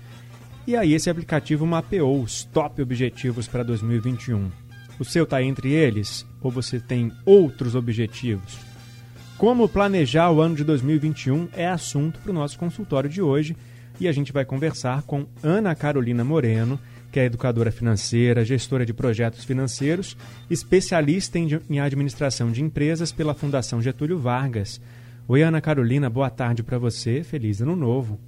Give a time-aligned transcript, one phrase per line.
[0.66, 4.50] E aí esse aplicativo mapeou os top objetivos para 2021.
[4.98, 6.26] O seu está entre eles?
[6.40, 8.65] Ou você tem outros objetivos?
[9.38, 13.54] Como planejar o ano de 2021 é assunto para o nosso consultório de hoje
[14.00, 16.80] e a gente vai conversar com Ana Carolina Moreno,
[17.12, 20.16] que é educadora financeira, gestora de projetos financeiros,
[20.48, 24.80] especialista em administração de empresas pela Fundação Getúlio Vargas.
[25.28, 27.22] Oi, Ana Carolina, boa tarde para você.
[27.22, 28.18] Feliz Ano Novo.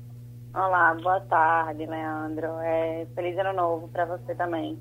[0.53, 2.48] Olá, boa tarde, Leandro.
[2.61, 4.79] É, feliz Ano Novo para você também.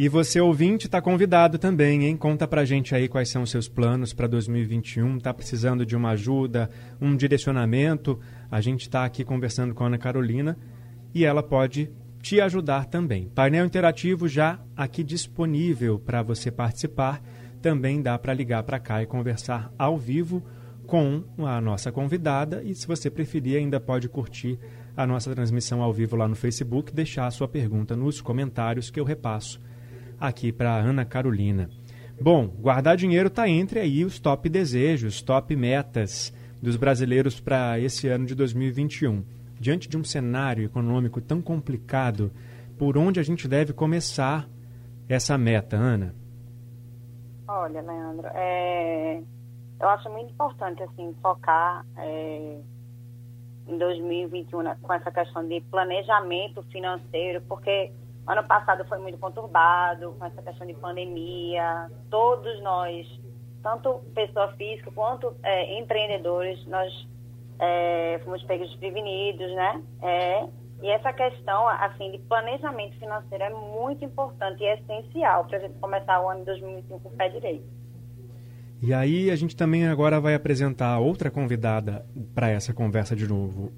[0.00, 2.16] E você, ouvinte, está convidado também, hein?
[2.16, 5.18] Conta pra gente aí quais são os seus planos para 2021.
[5.18, 8.18] Está precisando de uma ajuda, um direcionamento?
[8.50, 10.56] A gente está aqui conversando com a Ana Carolina
[11.12, 11.90] e ela pode
[12.22, 13.28] te ajudar também.
[13.34, 17.22] Painel interativo já aqui disponível para você participar.
[17.60, 20.42] Também dá para ligar para cá e conversar ao vivo
[20.86, 22.62] com a nossa convidada.
[22.64, 24.58] E se você preferir, ainda pode curtir
[24.96, 28.98] a nossa transmissão ao vivo lá no Facebook, deixar a sua pergunta nos comentários que
[28.98, 29.60] eu repasso
[30.20, 31.70] aqui para Ana Carolina.
[32.20, 38.08] Bom, guardar dinheiro está entre aí os top desejos, top metas dos brasileiros para esse
[38.08, 39.24] ano de 2021.
[39.58, 42.30] Diante de um cenário econômico tão complicado,
[42.78, 44.46] por onde a gente deve começar
[45.08, 46.14] essa meta, Ana?
[47.48, 49.22] Olha, Leandro, é...
[49.80, 52.60] eu acho muito importante assim focar é...
[53.66, 57.90] em 2021 né, com essa questão de planejamento financeiro, porque
[58.26, 61.90] Ano passado foi muito conturbado com essa questão de pandemia.
[62.10, 63.06] Todos nós,
[63.62, 66.92] tanto pessoa física quanto é, empreendedores, nós
[67.58, 69.82] é, fomos pegos desprevenidos, né?
[70.02, 70.48] É,
[70.82, 75.60] e essa questão, assim, de planejamento financeiro é muito importante e é essencial para a
[75.60, 77.64] gente começar o ano de 2025 com o pé direito.
[78.82, 83.70] E aí a gente também agora vai apresentar outra convidada para essa conversa de novo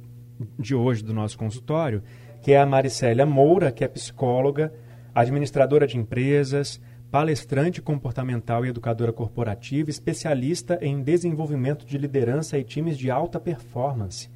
[0.56, 2.03] de hoje do nosso consultório,
[2.42, 4.75] que é a Maricélia Moura, que é psicóloga,
[5.14, 12.98] administradora de empresas, palestrante comportamental e educadora corporativa, especialista em desenvolvimento de liderança e times
[12.98, 14.28] de alta performance.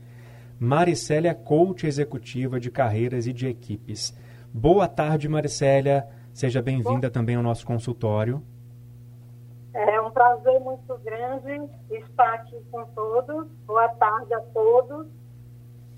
[0.59, 4.17] Maricélia é coach executiva de carreiras e de equipes.
[4.55, 6.07] Boa tarde, Maricélia.
[6.33, 8.43] Seja bem-vinda também ao nosso consultório.
[9.75, 13.49] É um prazer muito grande estar aqui com todos.
[13.67, 15.07] Boa tarde a todos.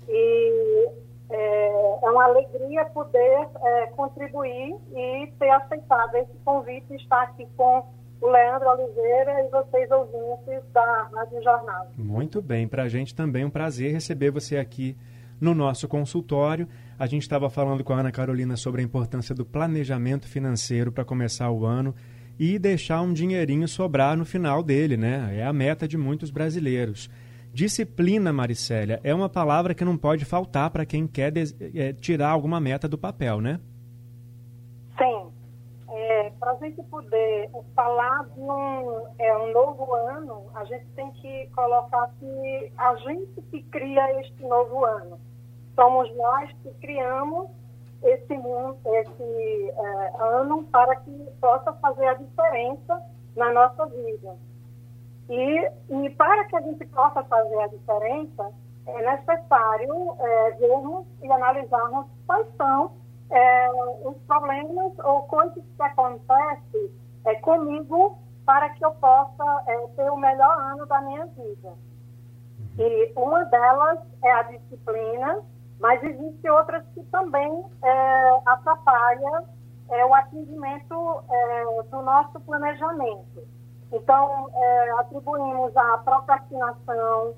[0.07, 0.89] E
[1.29, 7.85] é, é uma alegria poder é, contribuir e ter aceitado esse convite estar aqui com
[8.21, 11.87] o Leandro Oliveira e vocês ouvintes da Rádio Jornal.
[11.97, 14.97] Muito bem, para a gente também é um prazer receber você aqui
[15.39, 16.67] no nosso consultório.
[16.97, 21.05] A gente estava falando com a Ana Carolina sobre a importância do planejamento financeiro para
[21.05, 21.95] começar o ano
[22.37, 25.37] e deixar um dinheirinho sobrar no final dele, né?
[25.37, 27.09] É a meta de muitos brasileiros.
[27.53, 32.59] Disciplina, Maricélia, é uma palavra que não pode faltar para quem quer é, tirar alguma
[32.59, 33.59] meta do papel, né?
[34.97, 35.31] Sim.
[35.91, 41.11] É, para a gente poder falar de um, é, um novo ano, a gente tem
[41.13, 45.19] que colocar que a gente que cria este novo ano.
[45.75, 47.49] Somos nós que criamos
[48.03, 53.01] esse, esse é, ano para que possa fazer a diferença
[53.35, 54.37] na nossa vida.
[55.29, 58.51] E, e para que a gente possa fazer a diferença,
[58.87, 62.91] é necessário é, vermos e analisarmos quais são
[63.29, 63.71] é,
[64.05, 66.91] os problemas ou coisas que acontecem
[67.25, 71.73] é, comigo para que eu possa é, ter o melhor ano da minha vida.
[72.79, 75.43] E uma delas é a disciplina,
[75.79, 79.45] mas existem outras que também é, atrapalham
[79.89, 83.58] é, o atingimento é, do nosso planejamento.
[83.91, 87.33] Então, é, atribuímos a procrastinação,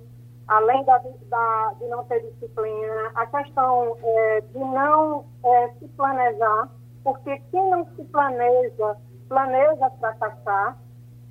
[0.48, 6.69] além da, da, de não ter disciplina, a questão é, de não é, se planejar,
[7.03, 8.98] porque quem não se planeja,
[9.30, 10.77] planeja fracassar.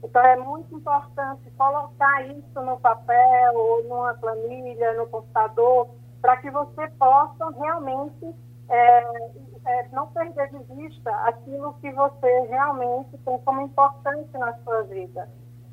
[0.03, 5.91] Então, é muito importante colocar isso no papel, ou numa planilha, no computador,
[6.23, 8.35] para que você possa realmente
[8.71, 9.31] é,
[9.67, 15.29] é, não perder de vista aquilo que você realmente tem como importante na sua vida.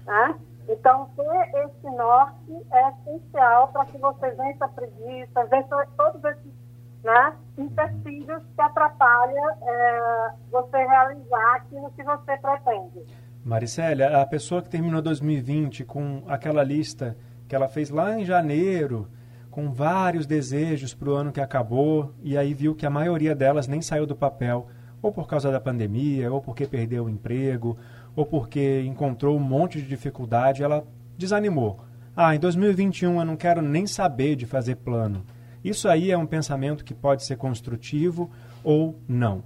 [0.05, 0.39] Né?
[0.69, 6.51] Então, ter esse norte é essencial para que você vença a preguiça, vença todos esses
[7.03, 13.05] né, empecilhos que atrapalham é, você realizar aquilo que você pretende.
[13.45, 17.15] Maricélia, a pessoa que terminou 2020 com aquela lista
[17.47, 19.07] que ela fez lá em janeiro,
[19.57, 23.67] com vários desejos para o ano que acabou, e aí viu que a maioria delas
[23.67, 24.67] nem saiu do papel,
[25.01, 27.75] ou por causa da pandemia, ou porque perdeu o emprego,
[28.15, 30.85] ou porque encontrou um monte de dificuldade, ela
[31.17, 31.79] desanimou.
[32.15, 35.25] Ah, em 2021 eu não quero nem saber de fazer plano.
[35.63, 38.29] Isso aí é um pensamento que pode ser construtivo
[38.63, 39.41] ou não.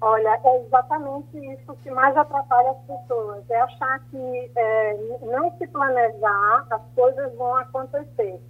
[0.00, 3.50] Olha, é exatamente isso que mais atrapalha as pessoas.
[3.50, 8.40] É achar que é, não se planejar, as coisas vão acontecer.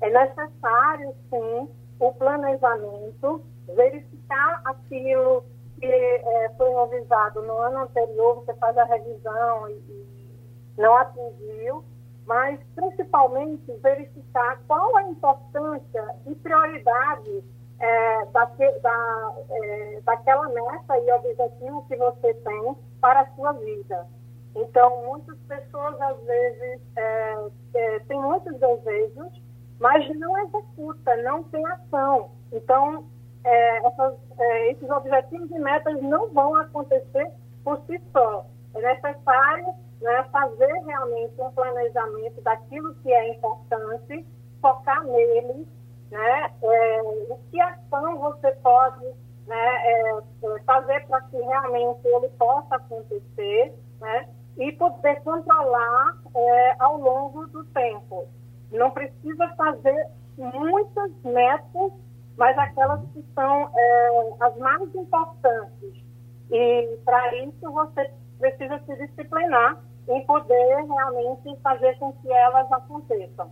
[0.00, 1.68] É necessário, sim,
[2.00, 5.44] o planejamento, verificar aquilo
[5.78, 10.30] que é, foi revisado no ano anterior, você faz a revisão e, e
[10.76, 11.84] não atingiu,
[12.26, 17.44] mas principalmente verificar qual a importância e prioridade
[17.80, 24.06] é, da, é, daquela meta e objetivo que você tem para a sua vida.
[24.54, 29.42] Então, muitas pessoas, às vezes, é, é têm muitos desejos,
[29.78, 32.30] mas não executa, não tem ação.
[32.52, 33.06] Então,
[33.44, 37.30] é, essas, é, esses objetivos e metas não vão acontecer
[37.62, 38.46] por si só.
[38.74, 39.66] É necessário
[40.00, 44.26] né, fazer realmente um planejamento daquilo que é importante,
[44.60, 45.66] focar nele
[46.10, 46.50] né?
[46.62, 49.04] É, o que ação você pode
[49.46, 54.28] né, é, é fazer para que realmente ele possa acontecer, né?
[54.56, 58.26] E poder controlar é, ao longo do tempo.
[58.72, 61.92] Não precisa fazer muitas metas,
[62.36, 66.04] mas aquelas que são é, as mais importantes.
[66.50, 69.78] E para isso você precisa se disciplinar
[70.08, 73.50] em poder realmente fazer com que elas aconteçam.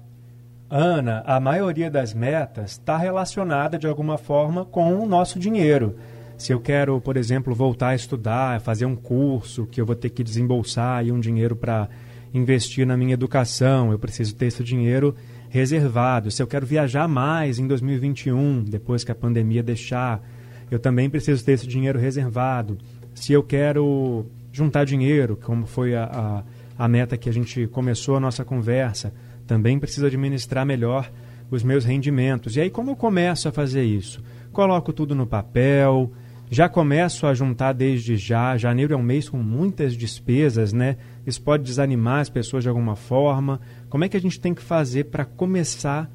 [0.68, 5.96] Ana, a maioria das metas está relacionada de alguma forma com o nosso dinheiro.
[6.36, 10.10] Se eu quero, por exemplo, voltar a estudar, fazer um curso que eu vou ter
[10.10, 11.88] que desembolsar aí um dinheiro para
[12.34, 15.14] investir na minha educação, eu preciso ter esse dinheiro
[15.48, 16.32] reservado.
[16.32, 20.20] Se eu quero viajar mais em 2021, depois que a pandemia deixar,
[20.68, 22.76] eu também preciso ter esse dinheiro reservado.
[23.14, 28.16] Se eu quero juntar dinheiro, como foi a, a, a meta que a gente começou
[28.16, 29.14] a nossa conversa,
[29.46, 31.10] também preciso administrar melhor
[31.50, 32.56] os meus rendimentos.
[32.56, 34.22] E aí, como eu começo a fazer isso?
[34.52, 36.10] Coloco tudo no papel,
[36.50, 38.56] já começo a juntar desde já.
[38.56, 40.96] Janeiro é um mês com muitas despesas, né?
[41.26, 43.60] Isso pode desanimar as pessoas de alguma forma.
[43.88, 46.08] Como é que a gente tem que fazer para começar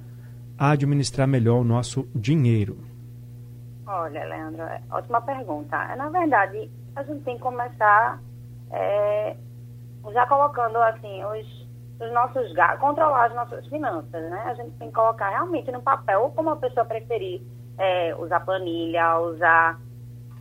[0.58, 2.78] a administrar melhor o nosso dinheiro?
[3.86, 5.96] Olha, Leandro, é ótima pergunta.
[5.96, 8.22] Na verdade, a gente tem que começar
[8.72, 9.36] é,
[10.14, 11.61] já colocando assim os
[12.02, 14.44] os nossos controlar as nossas finanças, né?
[14.46, 17.42] A gente tem que colocar realmente no papel, ou como a pessoa preferir,
[17.78, 19.80] é, usar planilha, usar.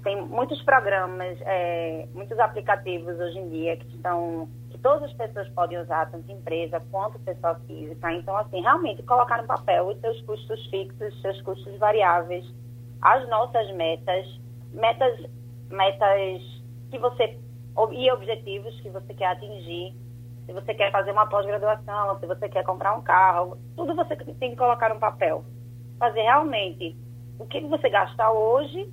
[0.02, 4.48] Tem muitos programas, é, muitos aplicativos hoje em dia que estão.
[4.70, 8.10] que todas as pessoas podem usar, tanto empresa quanto pessoa física.
[8.12, 12.46] Então, assim, realmente colocar no papel os seus custos fixos, os seus custos variáveis,
[13.02, 14.26] as nossas metas,
[14.72, 15.28] metas,
[15.68, 16.42] metas
[16.90, 17.38] que você.
[17.92, 19.94] e objetivos que você quer atingir
[20.50, 24.50] se você quer fazer uma pós-graduação, se você quer comprar um carro, tudo você tem
[24.50, 25.44] que colocar no papel.
[25.96, 26.96] Fazer realmente
[27.38, 28.88] o que você gastar hoje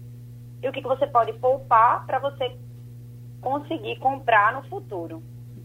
[0.61, 2.55] e o que você pode poupar para você
[3.41, 5.23] conseguir comprar no futuro.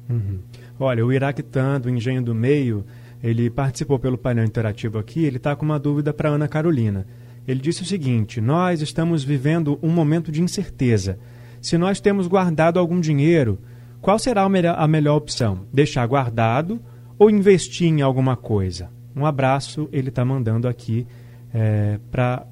[0.08, 0.40] Uhum.
[0.80, 2.86] Olha, o Iraquitã, do Engenho do Meio,
[3.22, 7.06] ele participou pelo painel interativo aqui, ele está com uma dúvida para Ana Carolina.
[7.46, 11.18] Ele disse o seguinte: Nós estamos vivendo um momento de incerteza.
[11.60, 13.58] Se nós temos guardado algum dinheiro,
[14.02, 15.60] qual será a melhor, a melhor opção?
[15.72, 16.80] Deixar guardado
[17.16, 18.90] ou investir em alguma coisa?
[19.14, 21.06] Um abraço, ele está mandando aqui
[21.54, 22.44] é, para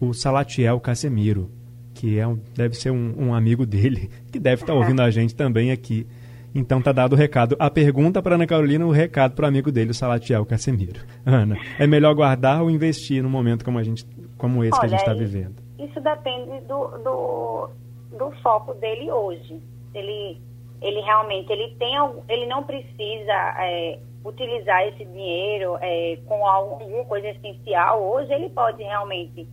[0.00, 1.48] o Salatiel Casemiro,
[1.94, 5.10] que é um, deve ser um, um, amigo dele, que deve estar tá ouvindo a
[5.10, 6.04] gente também aqui
[6.52, 7.54] Então tá dado o recado.
[7.60, 11.00] A pergunta para Ana Carolina, o recado para o amigo dele, o Salatiel Casemiro.
[11.24, 14.04] Ana, é melhor guardar ou investir num momento como, a gente,
[14.36, 15.62] como esse Olha, que a gente está vivendo?
[15.78, 17.70] Isso depende do, do,
[18.18, 19.62] do foco dele hoje.
[19.94, 20.40] Ele,
[20.82, 21.94] ele realmente ele tem
[22.28, 28.02] ele não precisa é, utilizar esse dinheiro é, com alguma coisa essencial.
[28.02, 29.48] Hoje ele pode realmente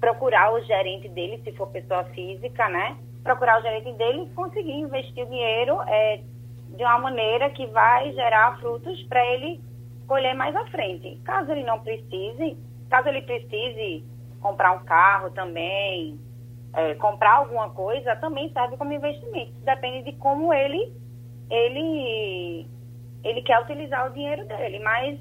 [0.00, 2.96] procurar o gerente dele, se for pessoa física, né?
[3.24, 6.20] procurar o gerente dele e conseguir investir o dinheiro é,
[6.68, 9.60] de uma maneira que vai gerar frutos para ele
[10.06, 11.18] colher mais à frente.
[11.24, 12.56] Caso ele não precise,
[12.90, 14.04] caso ele precise
[14.40, 16.20] comprar um carro também,
[16.74, 19.52] é, comprar alguma coisa, também serve como investimento.
[19.64, 20.92] Depende de como ele
[21.50, 22.66] ele
[23.22, 25.18] ele quer utilizar o dinheiro dele, mas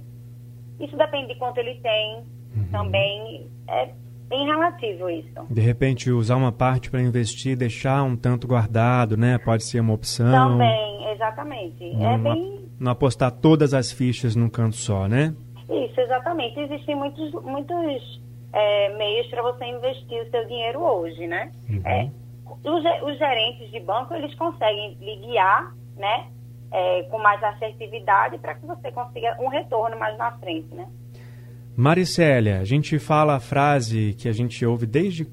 [0.79, 2.23] isso depende de quanto ele tem.
[2.55, 2.67] Uhum.
[2.71, 3.89] Também é
[4.27, 5.45] bem relativo isso.
[5.49, 9.37] De repente, usar uma parte para investir, deixar um tanto guardado, né?
[9.37, 10.49] Pode ser uma opção.
[10.49, 11.93] Também, exatamente.
[11.93, 12.65] Não, é bem...
[12.79, 15.33] não apostar todas as fichas num canto só, né?
[15.69, 16.59] Isso, exatamente.
[16.59, 18.21] Existem muitos, muitos
[18.53, 21.51] é, meios para você investir o seu dinheiro hoje, né?
[21.67, 21.81] Uhum.
[21.83, 22.09] É,
[22.63, 26.27] os, os, gerentes de banco, eles conseguem lhe guiar, né?
[26.71, 30.87] É, com mais assertividade para que você consiga um retorno mais na frente, né?
[31.75, 35.27] Maricélia, a gente fala a frase que a gente ouve desde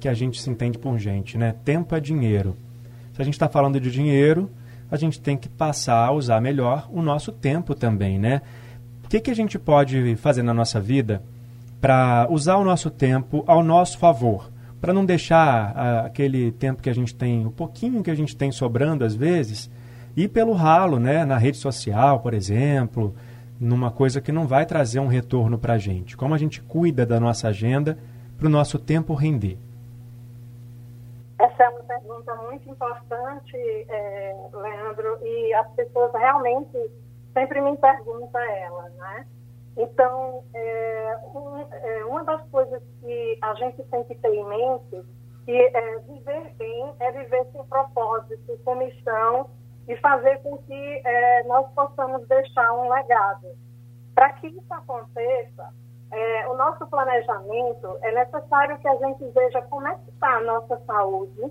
[0.00, 1.54] que a gente se entende por gente, né?
[1.64, 2.56] Tempo é dinheiro.
[3.12, 4.50] Se a gente está falando de dinheiro,
[4.90, 8.42] a gente tem que passar a usar melhor o nosso tempo também, né?
[9.04, 11.22] O que, que a gente pode fazer na nossa vida
[11.80, 14.50] para usar o nosso tempo ao nosso favor?
[14.80, 18.36] Para não deixar a, aquele tempo que a gente tem, o pouquinho que a gente
[18.36, 19.70] tem sobrando às vezes,
[20.16, 21.24] ir pelo ralo, né?
[21.24, 23.14] Na rede social, por exemplo,
[23.60, 26.16] numa coisa que não vai trazer um retorno para a gente?
[26.16, 27.98] Como a gente cuida da nossa agenda
[28.38, 29.58] para o nosso tempo render?
[31.38, 36.90] Essa é uma pergunta muito importante, é, Leandro, e as pessoas realmente
[37.32, 39.26] sempre me perguntam ela, né?
[39.76, 41.18] Então, é,
[42.20, 45.02] uma das coisas que a gente tem que ter em mente
[45.44, 49.48] que é, viver bem é viver sem propósito, com missão
[49.88, 53.48] e fazer com que é, nós possamos deixar um legado.
[54.14, 55.72] Para que isso aconteça,
[56.12, 60.42] é, o nosso planejamento é necessário que a gente veja como é que está a
[60.42, 61.50] nossa saúde,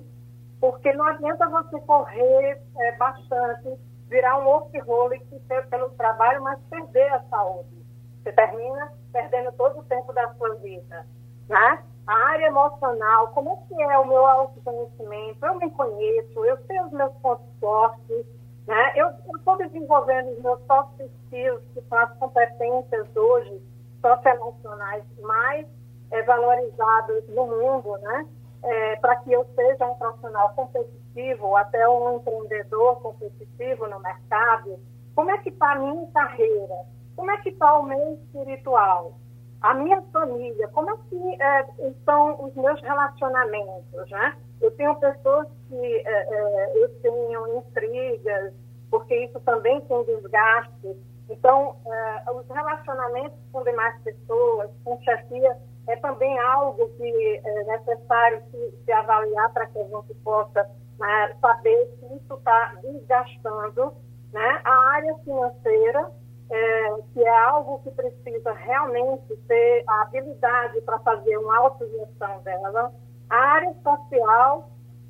[0.59, 3.75] porque não adianta você correr é, bastante,
[4.07, 5.25] virar um workaholic
[5.69, 7.78] pelo trabalho, mas perder a saúde.
[8.21, 11.05] Você termina perdendo todo o tempo da sua vida,
[11.47, 11.83] né?
[12.05, 15.45] A área emocional, como é que é o meu autoconhecimento?
[15.45, 18.25] Eu me conheço, eu sei os meus pontos fortes,
[18.67, 18.93] né?
[18.95, 23.61] Eu estou desenvolvendo os meus soft skills, que são as competências hoje
[24.01, 25.67] socioemocionais mais
[26.11, 28.27] é, valorizadas no mundo, né?
[28.61, 34.79] É, para que eu seja um profissional competitivo, até um empreendedor competitivo no mercado.
[35.15, 36.85] Como é que está a minha carreira?
[37.19, 39.19] Como é que está o meu espiritual?
[39.61, 44.37] a minha família, como é que é, estão os meus relacionamentos, né?
[44.61, 48.53] Eu tenho pessoas que é, é, eu tenho intrigas,
[48.89, 50.97] porque isso também tem desgaste.
[51.29, 55.57] Então, é, os relacionamentos com demais pessoas, com chefia,
[55.89, 61.35] é também algo que é necessário se, se avaliar para que a gente possa né,
[61.41, 63.93] saber se isso está desgastando
[64.31, 64.61] né?
[64.63, 66.09] a área financeira
[66.49, 72.91] é, que é algo que precisa realmente ter a habilidade para fazer uma autogestão dela,
[73.29, 74.69] a área social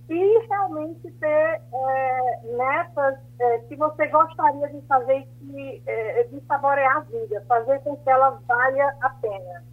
[0.10, 6.98] e realmente ter é, metas é, que você gostaria de fazer que, é, de saborear
[6.98, 9.64] a vida, fazer com que ela valha a pena.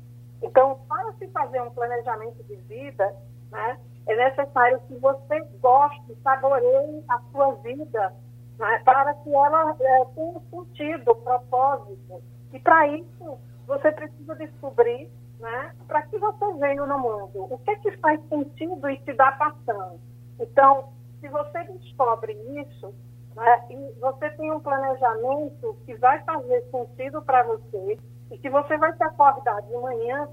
[0.42, 3.16] Então, para se fazer um planejamento de vida,
[3.50, 8.14] né, é necessário que você goste, saboreie a sua vida
[8.56, 12.22] para que ela é, tenha sentido, propósito.
[12.52, 15.10] E para isso, você precisa descobrir
[15.40, 19.12] né, para que você veio no mundo, o que é que faz sentido e te
[19.12, 20.00] dá passão.
[20.40, 20.88] Então,
[21.20, 22.94] se você descobre isso,
[23.34, 27.98] né, e você tem um planejamento que vai fazer sentido para você,
[28.30, 30.28] e que você vai se acordar de manhã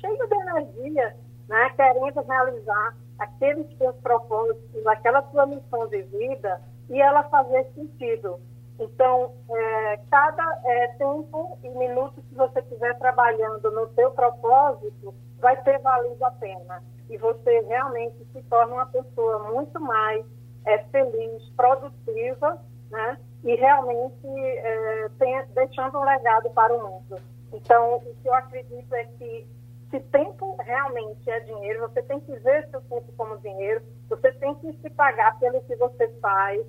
[0.00, 1.16] cheio de energia,
[1.48, 8.40] né, querendo realizar aqueles seus propósitos, aquela sua missão de vida, e ela fazer sentido.
[8.78, 15.60] Então, é, cada é, tempo e minuto que você estiver trabalhando no seu propósito vai
[15.62, 16.82] ter valido a pena.
[17.08, 20.24] E você realmente se torna uma pessoa muito mais
[20.66, 23.18] é, feliz, produtiva, né?
[23.44, 27.16] E realmente é, tem, deixando um legado para o mundo.
[27.52, 29.46] Então, o que eu acredito é que
[29.90, 34.54] se tempo realmente é dinheiro, você tem que ver seu tempo como dinheiro, você tem
[34.56, 36.66] que se pagar pelo que você faz,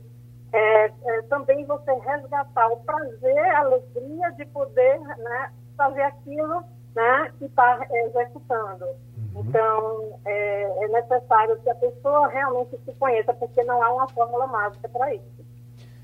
[0.54, 6.64] é, é, também você resgatar o prazer, a alegria de poder né, fazer aquilo
[6.96, 8.86] né, que está executando.
[8.86, 9.44] Uhum.
[9.46, 14.48] Então, é, é, necessário que a pessoa realmente se conheça, porque não há uma fórmula
[14.48, 15.46] mágica para isso.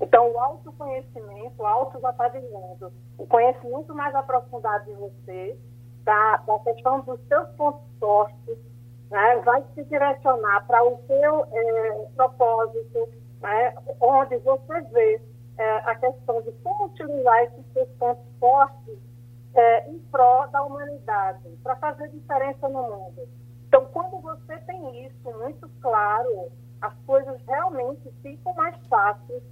[0.00, 5.58] Então, o autoconhecimento, o auto já está dizendo, o conhecimento mais aprofundado de você,
[6.04, 8.58] da, da questão dos seus pontos fortes,
[9.10, 13.08] né, vai se direcionar para o seu é, propósito,
[13.40, 15.20] né, onde você vê
[15.58, 18.98] é, a questão de como utilizar esses seus pontos fortes
[19.54, 23.28] é, em prol da humanidade, para fazer diferença no mundo.
[23.68, 29.42] Então, quando você tem isso muito claro, as coisas realmente ficam mais fáceis,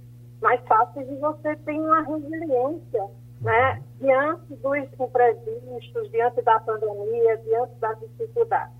[0.41, 3.09] mais fáceis e você tem uma resiliência
[3.43, 8.73] né, diante dos imprevistos, diante da pandemia, diante das dificuldades.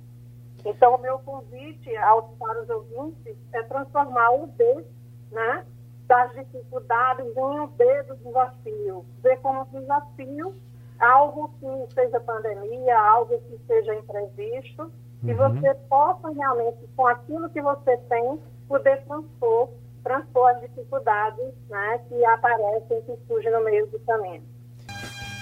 [0.66, 4.86] Então, o meu convite aos, para os ouvintes é transformar o D
[5.32, 5.66] né,
[6.08, 9.06] das dificuldades em um D do desafio.
[9.22, 10.56] Ver como desafio
[11.00, 14.92] algo que seja pandemia, algo que seja imprevisto, uhum.
[15.30, 18.40] e você possa realmente, com aquilo que você tem,
[18.70, 19.70] poder transpor,
[20.02, 24.53] transpor as dificuldades né, que aparecem, que surgem no meio do caminho.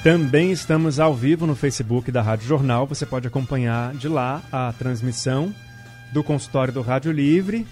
[0.04, 2.88] Também estamos ao vivo no Facebook da Rádio Jornal.
[2.88, 5.54] Você pode acompanhar de lá a transmissão
[6.12, 7.68] do consultório do Rádio Livre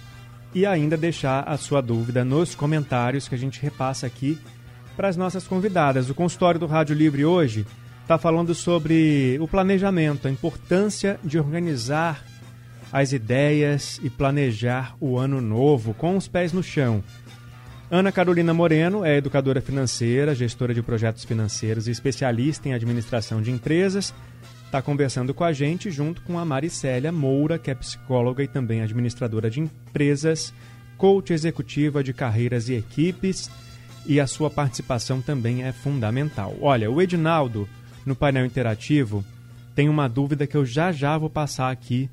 [0.53, 4.37] e ainda deixar a sua dúvida nos comentários que a gente repassa aqui
[4.95, 6.11] para as nossas convidadas.
[6.11, 7.65] O consultório do Rádio Livre hoje
[8.03, 12.23] está falando sobre o planejamento, a importância de organizar
[12.93, 17.03] as ideias e planejar o ano novo com os pés no chão.
[17.91, 23.49] Ana Carolina Moreno é educadora financeira, gestora de projetos financeiros e especialista em administração de
[23.49, 24.13] empresas.
[24.63, 28.83] Está conversando com a gente junto com a Maricélia Moura, que é psicóloga e também
[28.83, 30.53] administradora de empresas,
[30.99, 33.49] coach executiva de carreiras e equipes,
[34.05, 36.55] e a sua participação também é fundamental.
[36.61, 37.67] Olha, o Edinaldo,
[38.05, 39.25] no painel interativo,
[39.73, 42.07] tem uma dúvida que eu já já vou passar aqui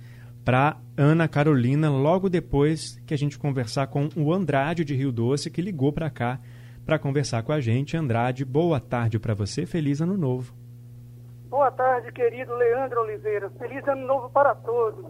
[0.46, 5.50] para Ana Carolina logo depois que a gente conversar com o Andrade de Rio Doce,
[5.50, 6.38] que ligou para cá
[6.84, 7.96] para conversar com a gente.
[7.96, 10.54] Andrade, boa tarde para você, feliz ano novo.
[11.48, 13.50] Boa tarde, querido Leandro Oliveira.
[13.58, 15.04] Feliz ano novo para todos.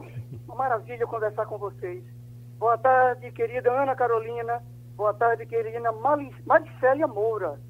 [0.46, 2.02] Uma maravilha conversar com vocês.
[2.58, 4.62] Boa tarde, querida Ana Carolina.
[4.96, 5.92] Boa tarde, querida
[6.46, 7.60] Maricélia Moura.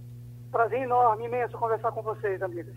[0.53, 2.77] Prazer enorme, imenso conversar com vocês, amigas.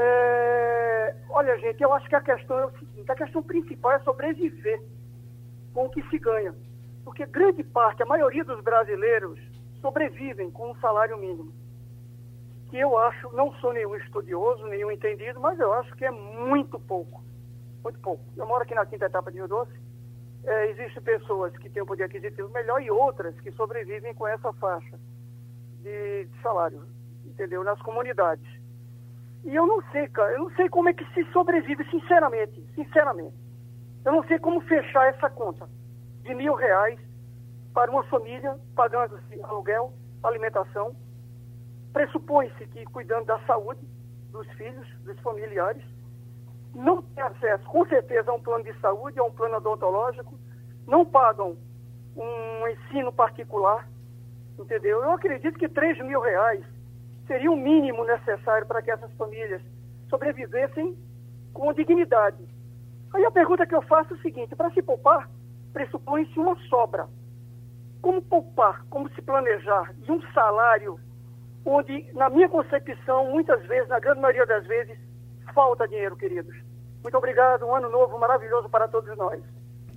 [0.00, 3.98] É, olha, gente, eu acho que a questão é o seguinte: a questão principal é
[4.00, 4.80] sobreviver
[5.74, 6.54] com o que se ganha.
[7.04, 9.40] Porque grande parte, a maioria dos brasileiros
[9.80, 11.52] sobrevivem com um salário mínimo.
[12.70, 16.78] Que eu acho, não sou nenhum estudioso, nenhum entendido, mas eu acho que é muito
[16.78, 17.24] pouco.
[17.82, 18.22] Muito pouco.
[18.36, 19.72] Eu moro aqui na quinta etapa de Rio Doce.
[20.44, 24.52] É, existem pessoas que têm um poder aquisitivo melhor e outras que sobrevivem com essa
[24.52, 24.98] faixa
[25.80, 26.84] de, de salário,
[27.24, 27.64] entendeu?
[27.64, 28.57] Nas comunidades.
[29.44, 33.36] E eu não sei, cara, eu não sei como é que se sobrevive, sinceramente, sinceramente.
[34.04, 35.68] Eu não sei como fechar essa conta
[36.22, 36.98] de mil reais
[37.72, 40.94] para uma família pagando aluguel, alimentação.
[41.92, 43.80] Pressupõe-se que cuidando da saúde
[44.30, 45.82] dos filhos, dos familiares,
[46.74, 50.38] não tem acesso, com certeza, a um plano de saúde, a um plano odontológico,
[50.86, 51.56] não pagam
[52.16, 53.88] um ensino particular,
[54.58, 55.02] entendeu?
[55.02, 56.64] Eu acredito que 3 mil reais
[57.28, 59.62] seria o mínimo necessário para que essas famílias
[60.10, 60.98] sobrevivessem
[61.52, 62.44] com dignidade.
[63.14, 65.30] Aí a pergunta que eu faço é o seguinte: para se poupar,
[65.72, 67.06] pressupõe-se uma sobra.
[68.02, 70.98] Como poupar, como se planejar de um salário
[71.64, 74.98] onde, na minha concepção, muitas vezes, na grande maioria das vezes,
[75.54, 76.56] falta dinheiro, queridos.
[77.02, 79.40] Muito obrigado, um ano novo maravilhoso para todos nós.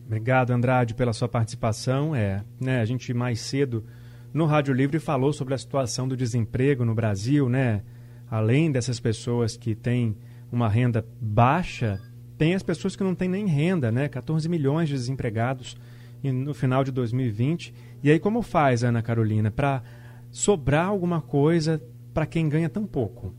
[0.06, 2.14] Obrigado, Andrade, pela sua participação.
[2.14, 3.86] É, né, a gente mais cedo
[4.34, 7.84] no Rádio Livre falou sobre a situação do desemprego no Brasil, né?
[8.30, 10.18] Além dessas pessoas que têm
[10.52, 12.00] uma renda baixa,
[12.38, 14.08] tem as pessoas que não têm nem renda, né?
[14.08, 15.78] 14 milhões de desempregados
[16.24, 17.74] no final de 2020.
[18.02, 19.84] E aí como faz, Ana Carolina, para
[20.30, 21.82] sobrar alguma coisa
[22.14, 23.34] para quem ganha tão pouco?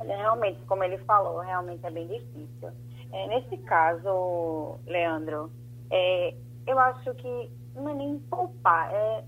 [0.00, 2.70] Olha, realmente, como ele falou, realmente é bem difícil.
[3.12, 5.50] É, nesse caso, Leandro,
[5.90, 6.34] é,
[6.66, 9.24] eu acho que não é nem poupar, é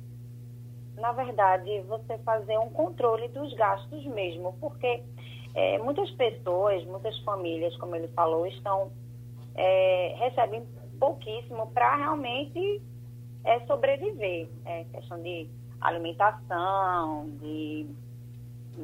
[0.96, 5.02] na verdade, você fazer um controle dos gastos mesmo, porque
[5.54, 8.90] é, muitas pessoas, muitas famílias, como ele falou, estão
[9.54, 10.66] é, recebem
[10.98, 12.82] pouquíssimo para realmente
[13.44, 14.48] é, sobreviver.
[14.64, 15.48] É questão de
[15.80, 17.86] alimentação, de,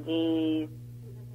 [0.05, 0.69] de,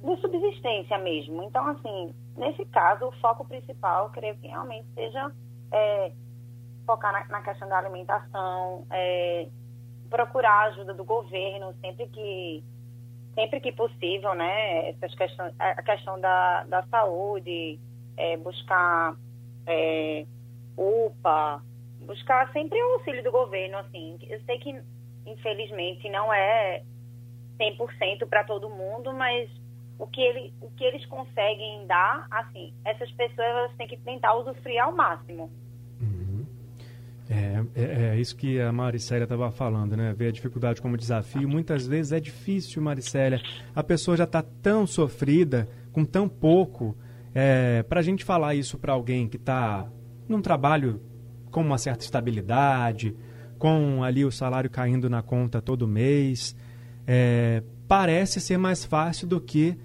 [0.02, 1.42] de subsistência mesmo.
[1.42, 5.32] Então, assim, nesse caso, o foco principal, eu creio que realmente seja
[5.72, 6.12] é,
[6.86, 9.48] focar na, na, questão da alimentação, é,
[10.08, 12.64] procurar ajuda do governo sempre que
[13.34, 14.88] sempre que possível, né?
[14.88, 17.78] Essas questões, a questão da, da saúde,
[18.16, 19.14] é, buscar
[19.66, 20.24] é,
[20.76, 21.62] UPA,
[22.00, 24.18] buscar sempre o auxílio do governo, assim.
[24.22, 24.80] Eu sei que,
[25.26, 26.82] infelizmente, não é
[27.58, 29.50] 100% para todo mundo, mas
[29.98, 34.82] o que, ele, o que eles conseguem dar, assim, essas pessoas têm que tentar usufruir
[34.82, 35.50] ao máximo.
[37.28, 40.14] É, é, é, isso que a Maricélia estava falando, né?
[40.16, 41.48] Ver a dificuldade como desafio.
[41.48, 43.40] Muitas vezes é difícil, Maricélia.
[43.74, 46.96] A pessoa já está tão sofrida, com tão pouco.
[47.34, 49.88] É, para a gente falar isso para alguém que está
[50.28, 51.00] num trabalho
[51.50, 53.14] com uma certa estabilidade,
[53.58, 56.56] com ali o salário caindo na conta todo mês,
[57.06, 59.76] é, parece ser mais fácil do que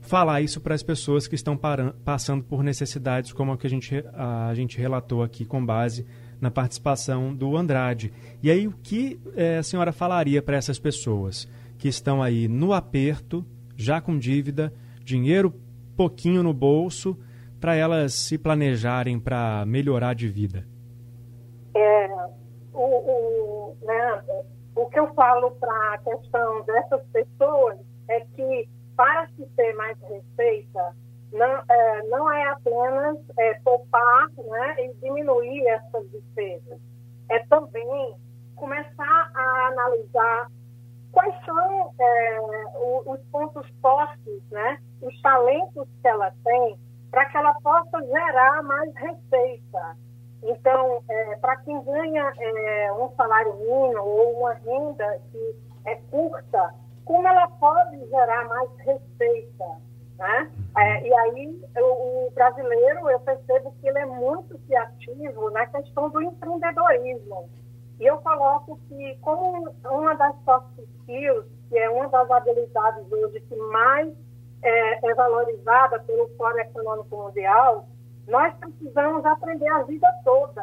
[0.00, 1.58] falar isso para as pessoas que estão
[2.04, 6.06] passando por necessidades como a que a gente, a, a gente relatou aqui com base
[6.40, 8.12] na participação do Andrade.
[8.42, 11.48] E aí, o que é, a senhora falaria para essas pessoas
[11.78, 13.44] que estão aí no aperto,
[13.76, 14.72] já com dívida,
[15.04, 15.52] dinheiro
[15.96, 17.18] pouquinho no bolso,
[17.60, 20.66] para elas se planejarem para melhorar de vida?
[21.74, 22.08] É,
[22.72, 24.24] o, o, né,
[24.74, 29.96] o que eu falo para a questão dessas pessoas é que para se ter mais
[30.02, 30.96] receita,
[31.32, 36.80] não é, não é apenas é, poupar né, e diminuir essas despesas.
[37.28, 38.14] É também
[38.56, 40.50] começar a analisar
[41.12, 42.40] quais são é,
[43.06, 46.78] os pontos fortes, né, os talentos que ela tem,
[47.10, 49.96] para que ela possa gerar mais receita.
[50.42, 56.74] Então, é, para quem ganha é, um salário mínimo ou uma renda que é curta,
[57.04, 59.89] como ela pode gerar mais receita?
[60.20, 60.52] Né?
[60.76, 66.10] É, e aí, o, o, brasileiro, eu percebo que ele é muito criativo na questão
[66.10, 67.48] do empreendedorismo.
[67.98, 73.40] E eu coloco que, como uma das soft skills, que é uma das habilidades hoje
[73.40, 74.14] que mais
[74.62, 77.88] é, é valorizada pelo Fórum Econômico Mundial,
[78.28, 80.62] nós precisamos aprender a vida toda.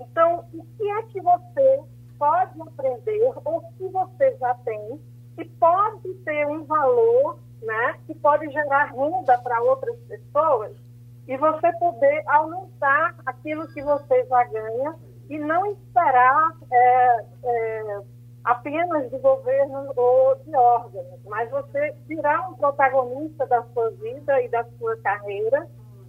[0.00, 1.80] Então, o que é que você
[2.18, 5.00] pode aprender ou que você já tem
[5.36, 10.72] que pode ter um valor, né, que pode gerar renda para outras pessoas
[11.26, 14.94] e você poder aumentar aquilo que você já ganha
[15.28, 18.00] e não esperar é, é,
[18.44, 24.48] apenas de governo ou de órgãos, mas você virar um protagonista da sua vida e
[24.48, 25.66] da sua carreira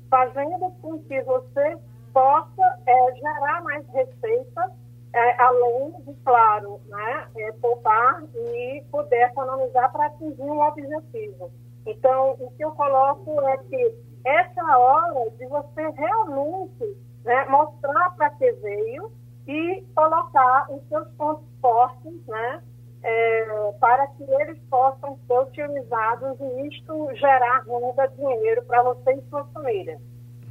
[0.10, 1.78] fazendo com que você
[2.14, 4.72] possa é, gerar mais receita,
[5.18, 11.52] é, além de, claro, né, é, poupar e poder economizar para atingir um objetivo.
[11.88, 18.30] Então, o que eu coloco é que essa hora de você realmente né, mostrar para
[18.32, 19.12] que veio
[19.48, 22.62] e colocar os seus pontos fortes, né,
[23.02, 29.30] é, para que eles possam ser utilizados e isto gerar renda, dinheiro para você e
[29.30, 30.00] sua família.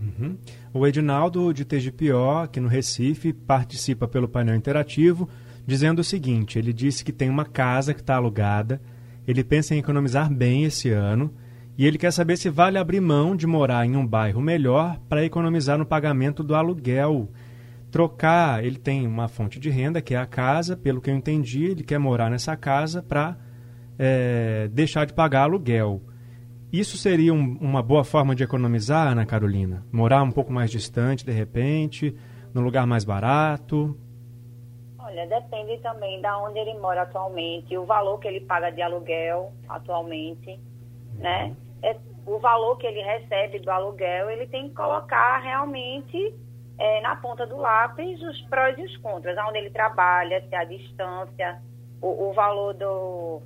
[0.01, 0.37] Uhum.
[0.73, 5.29] O Edinaldo de TGPO, aqui no Recife, participa pelo painel interativo,
[5.67, 8.81] dizendo o seguinte: ele disse que tem uma casa que está alugada,
[9.27, 11.33] ele pensa em economizar bem esse ano
[11.79, 15.25] e ele quer saber se vale abrir mão de morar em um bairro melhor para
[15.25, 17.29] economizar no pagamento do aluguel
[17.97, 21.65] trocar, ele tem uma fonte de renda, que é a casa, pelo que eu entendi,
[21.65, 23.37] ele quer morar nessa casa para
[23.99, 26.03] é, deixar de pagar aluguel.
[26.73, 29.85] Isso seria um, uma boa forma de economizar, Ana Carolina?
[29.93, 32.15] Morar um pouco mais distante, de repente,
[32.53, 33.97] num lugar mais barato?
[34.99, 39.53] Olha, depende também da onde ele mora atualmente, o valor que ele paga de aluguel
[39.69, 40.59] atualmente,
[41.15, 41.55] né?
[41.83, 46.35] É, o valor que ele recebe do aluguel, ele tem que colocar realmente
[46.77, 50.65] é, na ponta do lápis os prós e os contras, aonde ele trabalha, se a
[50.65, 51.63] distância,
[52.03, 53.41] o, o valor do,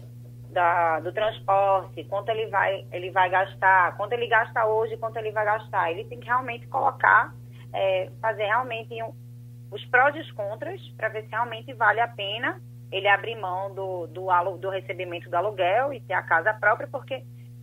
[0.53, 5.31] da, do transporte, quanto ele vai, ele vai gastar, quanto ele gasta hoje, quanto ele
[5.31, 5.91] vai gastar.
[5.91, 7.35] Ele tem que realmente colocar,
[7.73, 9.13] é, fazer realmente um,
[9.71, 12.61] os prós e os contras para ver se realmente vale a pena
[12.91, 17.23] ele abrir mão do, do, do recebimento do aluguel e ter a casa própria, porque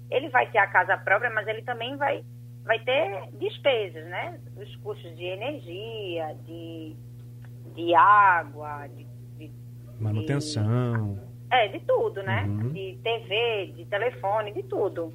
[0.09, 2.23] ele vai ter a casa própria, mas ele também vai
[2.67, 4.37] vai ter despesas, né?
[4.57, 6.97] Os custos de energia, de,
[7.73, 9.51] de água, de, de
[9.97, 11.13] manutenção.
[11.15, 12.43] De, é, de tudo, né?
[12.43, 12.69] Uhum.
[12.71, 15.13] De TV, de telefone, de tudo.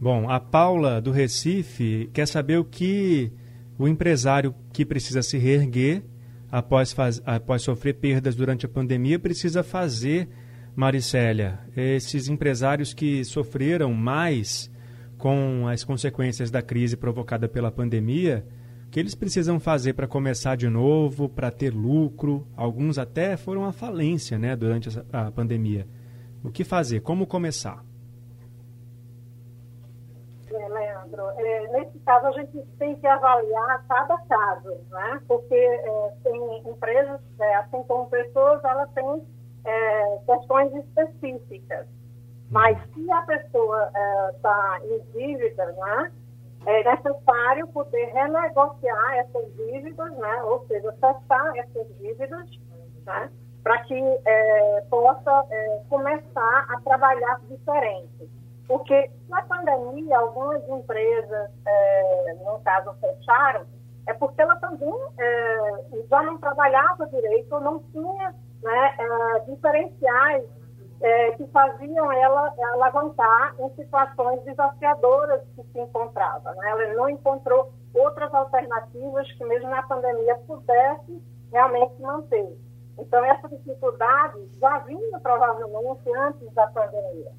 [0.00, 3.32] Bom, a Paula do Recife quer saber o que
[3.78, 6.02] o empresário que precisa se reerguer
[6.50, 10.28] após, faz, após sofrer perdas durante a pandemia precisa fazer,
[10.76, 11.60] Maricélia.
[11.76, 14.70] Esses empresários que sofreram mais
[15.18, 18.44] com as consequências da crise provocada pela pandemia,
[18.92, 22.46] que eles precisam fazer para começar de novo, para ter lucro?
[22.54, 25.88] Alguns até foram à falência né, durante a pandemia.
[26.44, 27.00] O que fazer?
[27.00, 27.82] Como começar?
[30.52, 35.22] É, Leandro, é, nesse caso a gente tem que avaliar cada caso, né?
[35.26, 39.26] porque é, tem empresas, é, assim como pessoas, elas têm
[39.64, 41.86] é, questões específicas.
[42.50, 43.90] Mas se a pessoa
[44.36, 46.12] está em dívida, né?
[46.66, 50.42] É necessário poder renegociar essas dívidas, né?
[50.44, 52.48] ou seja, cessar essas dívidas,
[53.04, 53.30] né?
[53.62, 53.94] para que
[54.24, 58.30] é, possa é, começar a trabalhar diferente.
[58.66, 63.66] Porque na pandemia, algumas empresas, é, no caso, fecharam,
[64.06, 70.44] é porque ela também é, já não trabalhava direito, não tinha né, é, diferenciais
[71.02, 76.54] é, que faziam ela alavancar em situações desafiadoras que se encontrava.
[76.54, 76.70] Né?
[76.70, 82.56] Ela não encontrou outras alternativas que, mesmo na pandemia, pudesse realmente manter.
[82.98, 87.32] Então, essa dificuldade já vinha provavelmente antes da pandemia.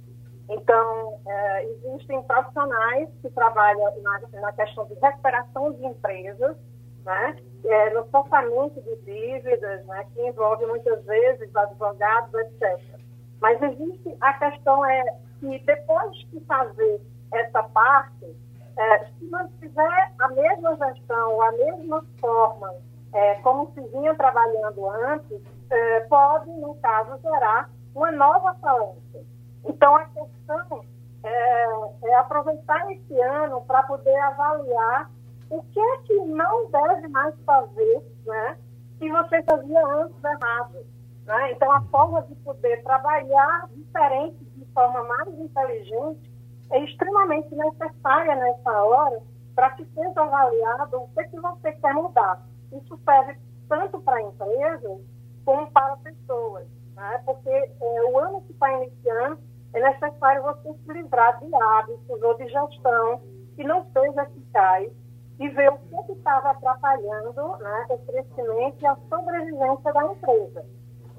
[0.49, 6.57] Então, é, existem profissionais que trabalham na, na, questão de recuperação de empresas,
[7.05, 7.37] né?
[7.63, 10.05] É, no tratamento de dívidas, né?
[10.13, 13.02] que envolve muitas vezes advogados, etc.
[13.43, 15.03] Mas existe a questão é
[15.41, 17.01] que depois de fazer
[17.33, 18.37] essa parte,
[18.77, 22.73] é, se mantiver a mesma gestão, a mesma forma
[23.11, 29.25] é, como se vinha trabalhando antes, é, pode, no caso, gerar uma nova falência.
[29.65, 30.85] Então, a questão
[31.25, 31.65] é,
[32.05, 35.11] é aproveitar esse ano para poder avaliar
[35.49, 38.57] o que é que não deve mais fazer, né,
[38.99, 40.92] que você fazia antes errado.
[41.25, 41.51] Né?
[41.51, 46.31] Então, a forma de poder trabalhar diferente, de forma mais inteligente,
[46.71, 49.21] é extremamente necessária nessa hora
[49.55, 52.41] para que seja avaliado o que, que você quer mudar.
[52.71, 53.37] Isso serve
[53.69, 55.01] tanto para empresas
[55.45, 57.21] como para pessoas, né?
[57.25, 59.39] porque é, o ano que está iniciando
[59.73, 63.21] é necessário você se livrar de hábitos ou de gestão
[63.55, 64.91] que não seja eficaz
[65.39, 70.65] e ver o que estava atrapalhando né, o crescimento e a sobrevivência da empresa.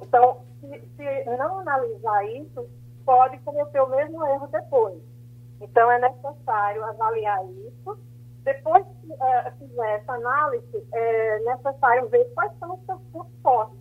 [0.07, 2.69] Então, se, se não analisar isso,
[3.05, 5.01] pode cometer o mesmo erro depois.
[5.61, 7.99] Então, é necessário avaliar isso.
[8.45, 13.79] Depois que é, fizer essa análise, é necessário ver quais são os seus pontos fortes.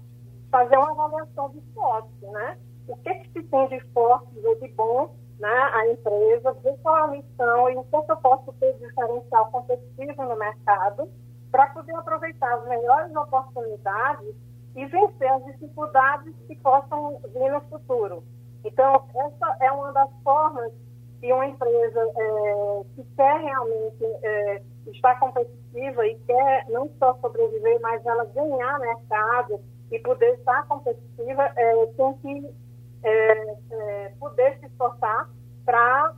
[0.50, 2.58] Fazer uma avaliação de fortes, né?
[2.88, 7.02] O que, que se tem de forte ou de bom né, empresa, ver qual é
[7.02, 11.10] a missão e o que eu posso ter diferencial competitivo no mercado
[11.52, 14.36] para poder aproveitar as melhores oportunidades
[14.76, 18.24] e vencer as dificuldades que possam vir no futuro.
[18.66, 20.72] Então, essa é uma das formas
[21.20, 27.80] que uma empresa é, que quer realmente é, estar competitiva e quer não só sobreviver,
[27.82, 29.60] mas ela ganhar mercado
[29.92, 32.56] e poder estar competitiva, é, tem que
[33.04, 35.30] é, é, poder se esforçar
[35.66, 36.14] para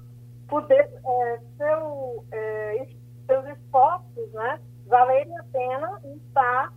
[0.47, 2.25] poder é, seu,
[3.27, 6.73] seus esforços né, valerem a pena e estar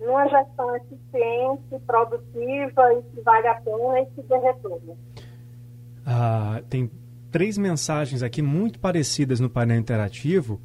[0.00, 4.96] numa gestão eficiente, produtiva e que vale a pena e que dê retorno.
[6.04, 6.90] Ah, tem
[7.30, 10.60] três mensagens aqui muito parecidas no painel interativo.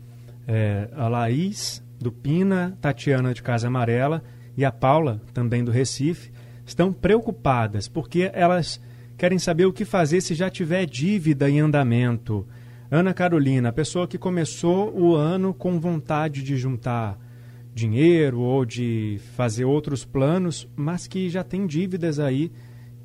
[0.48, 4.24] É, a Laís, do Pina, Tatiana de Casa Amarela
[4.56, 6.32] e a Paula, também do Recife,
[6.66, 8.80] estão preocupadas porque elas
[9.18, 12.48] querem saber o que fazer se já tiver dívida em andamento.
[12.90, 17.18] Ana Carolina, a pessoa que começou o ano com vontade de juntar
[17.76, 22.50] dinheiro ou de fazer outros planos, mas que já tem dívidas aí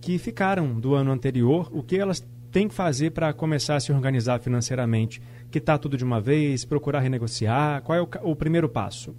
[0.00, 1.68] que ficaram do ano anterior.
[1.72, 2.20] O que elas
[2.52, 5.20] têm que fazer para começar a se organizar financeiramente?
[5.50, 7.83] Quitar tudo de uma vez, procurar renegociar?
[7.83, 9.14] Qual é o, o primeiro passo?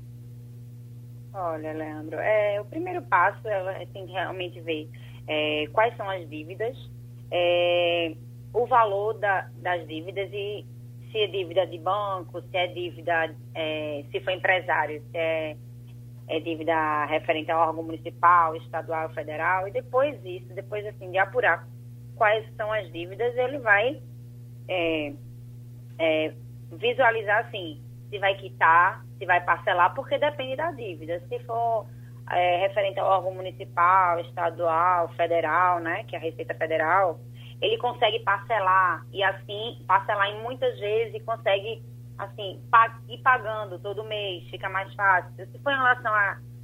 [1.34, 4.90] Olha, Leandro, é, o primeiro passo ela tem que realmente ver
[5.28, 6.78] é, quais são as dívidas,
[7.30, 8.16] é,
[8.54, 10.66] o valor da, das dívidas e
[11.12, 15.58] se é dívida de banco, se é dívida, é, se for empresário, se é,
[16.28, 21.68] é dívida referente ao órgão municipal, estadual, federal, e depois isso, depois assim, de apurar
[22.16, 24.02] quais são as dívidas, ele vai
[24.68, 25.14] é,
[26.00, 26.34] é,
[26.72, 31.22] visualizar assim, se vai quitar, se vai parcelar, porque depende da dívida.
[31.28, 31.88] Se for
[32.30, 37.20] é, referente ao órgão municipal, estadual, federal, né, que é a Receita Federal,
[37.62, 41.84] ele consegue parcelar e assim parcelar em muitas vezes e consegue
[42.18, 42.62] assim
[43.08, 45.32] ir pagando todo mês, fica mais fácil.
[45.36, 46.12] Se for em relação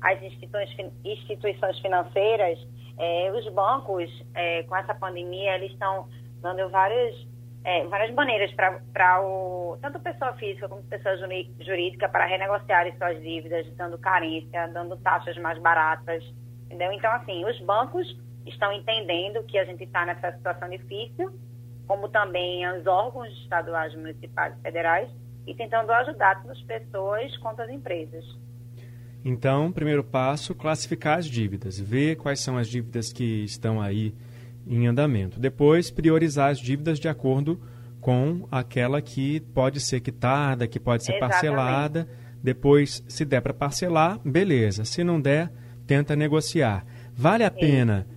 [0.02, 2.60] às instituições, financeiras,
[2.98, 6.08] é, os bancos é, com essa pandemia eles estão
[6.42, 7.16] dando várias
[7.64, 11.18] é, várias maneiras para o tanto pessoa física como pessoa
[11.60, 16.24] jurídica para renegociar suas dívidas, dando carência, dando taxas mais baratas,
[16.66, 16.92] entendeu?
[16.94, 18.08] Então, assim, os bancos
[18.50, 21.32] estão entendendo que a gente está nessa situação difícil,
[21.88, 25.10] como também os órgãos estaduais, municipais e federais,
[25.46, 28.26] e tentando ajudar tanto as pessoas quanto as empresas.
[29.24, 34.14] Então, primeiro passo, classificar as dívidas, ver quais são as dívidas que estão aí
[34.66, 35.40] em andamento.
[35.40, 37.60] Depois, priorizar as dívidas de acordo
[38.00, 41.34] com aquela que pode ser quitada, que pode ser Exatamente.
[41.34, 42.08] parcelada.
[42.42, 44.86] Depois, se der para parcelar, beleza.
[44.86, 45.52] Se não der,
[45.86, 46.86] tenta negociar.
[47.14, 48.08] Vale a pena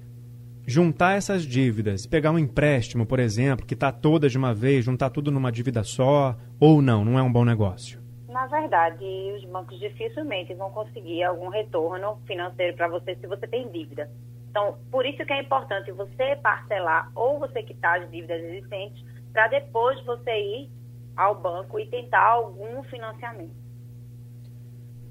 [0.71, 5.11] juntar essas dívidas, pegar um empréstimo, por exemplo, que está toda de uma vez, juntar
[5.11, 8.01] tudo numa dívida só, ou não, não é um bom negócio?
[8.29, 9.05] Na verdade,
[9.37, 14.09] os bancos dificilmente vão conseguir algum retorno financeiro para você se você tem dívida.
[14.49, 19.49] Então, por isso que é importante você parcelar ou você quitar as dívidas existentes para
[19.49, 20.71] depois você ir
[21.17, 23.70] ao banco e tentar algum financiamento.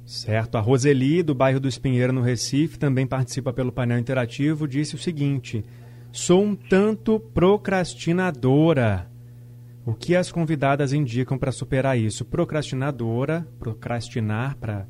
[0.10, 0.58] Certo.
[0.58, 4.98] A Roseli, do bairro do Espinheiro, no Recife, também participa pelo painel interativo, disse o
[4.98, 5.64] seguinte:
[6.12, 9.08] Sou um tanto procrastinadora.
[9.86, 12.26] O que as convidadas indicam para superar isso?
[12.26, 14.88] Procrastinadora, procrastinar, para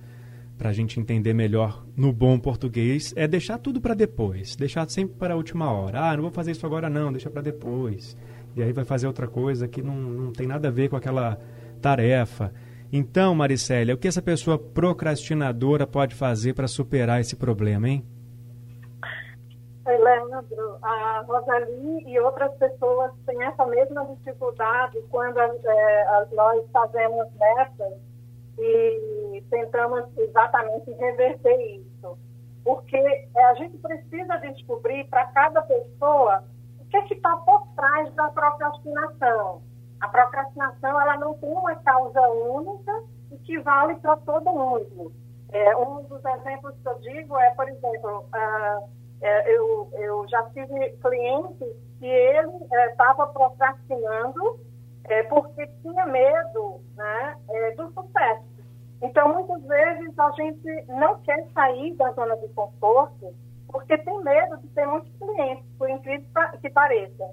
[0.57, 5.33] a gente entender melhor no bom português, é deixar tudo para depois, deixar sempre para
[5.33, 6.11] a última hora.
[6.11, 8.15] Ah, não vou fazer isso agora não, deixa para depois.
[8.55, 11.37] E aí vai fazer outra coisa que não, não tem nada a ver com aquela
[11.81, 12.53] tarefa.
[12.91, 18.03] Então, Maricélia, o que essa pessoa procrastinadora pode fazer para superar esse problema, hein?
[19.85, 27.93] Leandro, a Rosali e outras pessoas têm essa mesma dificuldade quando é, nós fazemos metas
[28.57, 32.17] e tentamos exatamente reverter isso.
[32.63, 36.43] Porque é, a gente precisa descobrir para cada pessoa
[36.79, 39.61] o que é está por trás da procrastinação.
[40.01, 45.11] A procrastinação ela não tem uma causa única e que vale para todo mundo.
[45.51, 48.25] É, um dos exemplos que eu digo é, por exemplo,
[49.21, 51.67] é, eu, eu já tive clientes
[51.99, 52.51] que ele
[52.91, 54.59] estava é, procrastinando
[55.05, 58.47] é, porque tinha medo né, é, do sucesso.
[59.01, 63.33] Então, muitas vezes, a gente não quer sair da zona de conforto
[63.67, 66.25] porque tem medo de ter muitos clientes, por incrível
[66.59, 67.31] que pareça.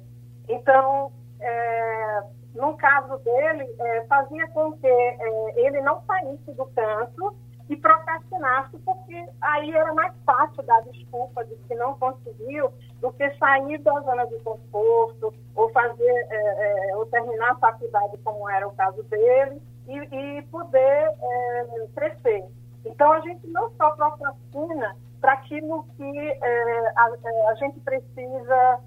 [0.48, 2.22] Então, é,
[2.57, 7.37] no caso dele, é, fazia com que é, ele não saísse do canto
[7.69, 13.29] e procrastinasse, porque aí era mais fácil dar desculpa de que não conseguiu do que
[13.37, 18.66] sair da zona de conforto ou fazer é, é, ou terminar a faculdade como era
[18.66, 19.97] o caso dele e,
[20.38, 22.45] e poder é, crescer.
[22.85, 27.11] Então a gente não só procrastina para aquilo que é, a,
[27.51, 28.81] a, gente precisa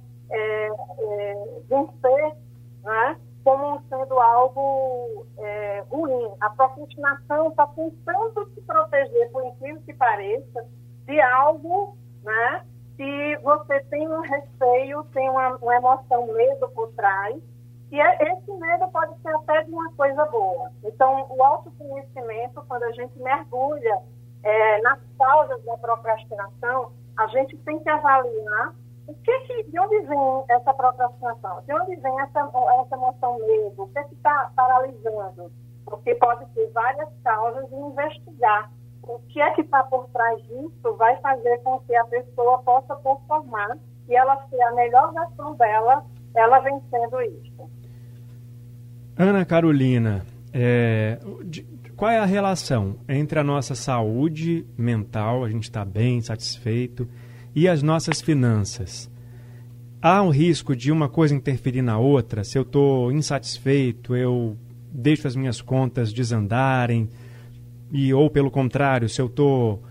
[1.67, 2.36] vencer,
[2.84, 3.17] né?
[3.49, 6.31] Como sendo algo é, ruim.
[6.39, 10.67] A procrastinação está tentando se proteger, por incrível que pareça,
[11.07, 12.63] de algo né,
[12.95, 17.41] que você tem um receio, tem uma, uma emoção, medo por trás,
[17.91, 20.71] e é, esse medo pode ser até de uma coisa boa.
[20.83, 23.99] Então, o autoconhecimento, quando a gente mergulha
[24.43, 28.75] é, nas causas da procrastinação, a gente tem que avaliar
[29.09, 33.83] o que, que de onde vem essa procrastinação, de onde vem essa, essa emoção medo,
[33.83, 35.51] o que está paralisando,
[35.83, 38.71] porque pode ter várias causas e investigar.
[39.01, 42.95] O que é que está por trás disso vai fazer com que a pessoa possa
[42.97, 47.69] performar e ela ser a melhor versão dela, ela vencendo isso.
[49.17, 51.63] Ana Carolina, é, de,
[51.95, 57.09] qual é a relação entre a nossa saúde mental, a gente está bem, satisfeito,
[57.55, 59.09] e as nossas finanças.
[60.01, 62.43] Há um risco de uma coisa interferir na outra?
[62.43, 64.55] Se eu estou insatisfeito, eu
[64.91, 67.09] deixo as minhas contas desandarem,
[67.91, 69.83] e ou pelo contrário, se eu estou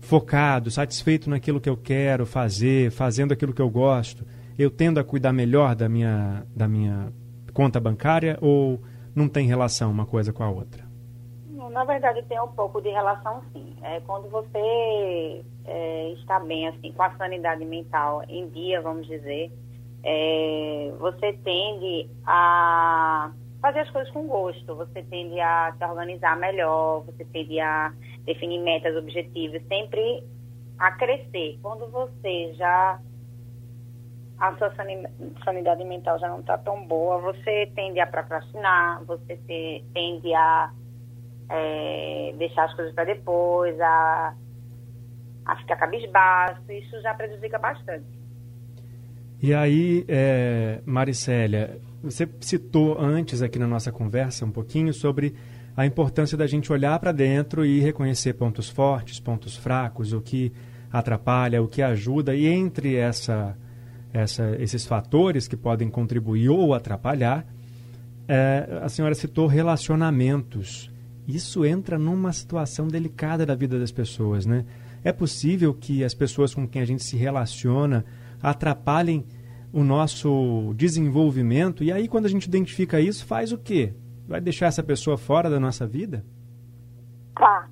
[0.00, 4.24] focado, satisfeito naquilo que eu quero fazer, fazendo aquilo que eu gosto,
[4.58, 7.12] eu tendo a cuidar melhor da minha, da minha
[7.52, 8.82] conta bancária ou
[9.14, 10.83] não tem relação uma coisa com a outra?
[11.70, 13.76] Na verdade tem um pouco de relação sim.
[13.82, 19.52] É, quando você é, está bem assim com a sanidade mental em dia, vamos dizer,
[20.02, 27.04] é, você tende a fazer as coisas com gosto, você tende a se organizar melhor,
[27.06, 27.92] você tende a
[28.24, 30.22] definir metas, objetivos, sempre
[30.78, 31.58] a crescer.
[31.62, 33.00] Quando você já
[34.38, 34.72] a sua
[35.44, 39.36] sanidade mental já não está tão boa, você tende a procrastinar, você
[39.94, 40.70] tende a
[41.48, 44.34] é, deixar as coisas para depois, a,
[45.46, 48.06] a ficar cabisbaixo, isso já prejudica bastante.
[49.42, 55.34] E aí, é, Maricélia, você citou antes aqui na nossa conversa um pouquinho sobre
[55.76, 60.52] a importância da gente olhar para dentro e reconhecer pontos fortes, pontos fracos, o que
[60.92, 63.56] atrapalha, o que ajuda, e entre essa,
[64.12, 67.44] essa, esses fatores que podem contribuir ou atrapalhar,
[68.28, 70.90] é, a senhora citou relacionamentos.
[71.26, 74.64] Isso entra numa situação delicada da vida das pessoas, né?
[75.02, 78.04] É possível que as pessoas com quem a gente se relaciona
[78.42, 79.24] atrapalhem
[79.72, 83.94] o nosso desenvolvimento e aí quando a gente identifica isso, faz o quê?
[84.26, 86.24] Vai deixar essa pessoa fora da nossa vida?
[87.34, 87.68] Tá.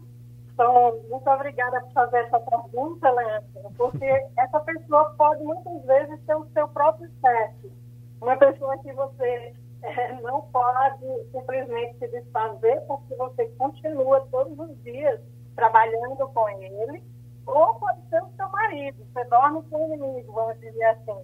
[0.52, 4.04] Então, muito obrigada por fazer essa pergunta, Leandro, porque
[4.36, 7.72] essa pessoa pode muitas vezes ser o seu próprio chefe.
[8.20, 14.82] Uma pessoa que você é, não pode simplesmente se desfazer porque você continua todos os
[14.82, 15.20] dias
[15.54, 17.02] trabalhando com ele,
[17.46, 21.16] ou pode ser o seu marido, você dorme com o inimigo, vamos dizer assim.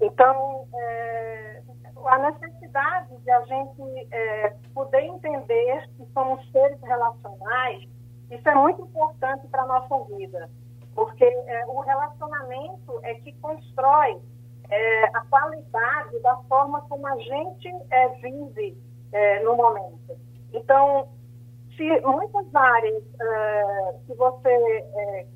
[0.00, 1.62] Então, é,
[2.06, 7.88] a necessidade de a gente é, poder entender que somos seres relacionais,
[8.30, 10.48] isso é muito importante para a nossa vida,
[10.94, 14.20] porque é, o relacionamento é que constrói
[14.70, 18.76] é, a qualidade da forma como a gente é, vive
[19.12, 20.16] é, no momento.
[20.52, 21.08] Então,
[21.76, 25.26] se muitas áreas é, que você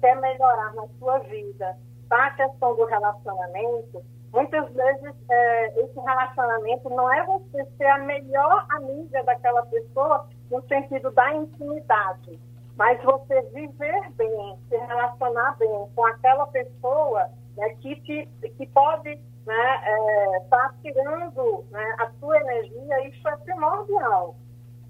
[0.00, 1.76] quer melhorar na sua vida,
[2.08, 4.02] tá a questão do relacionamento,
[4.32, 10.62] Muitas vezes é, esse relacionamento não é você ser a melhor amiga daquela pessoa no
[10.68, 12.38] sentido da intimidade,
[12.76, 19.20] mas você viver bem, se relacionar bem com aquela pessoa né, que, te, que pode
[19.46, 24.36] né, é, tá tirando né, a sua energia, isso é primordial.